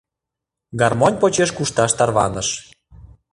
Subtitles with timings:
[0.79, 2.49] Гармонь почеш кушташ тарваныш.